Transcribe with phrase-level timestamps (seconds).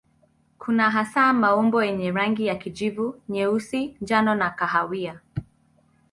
[0.59, 5.19] Kuna hasa maumbo yenye rangi za kijivu, nyeusi, njano na kahawia.